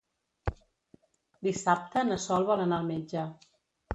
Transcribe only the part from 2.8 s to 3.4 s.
al metge.